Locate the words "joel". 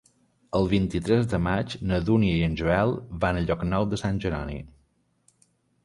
2.63-2.97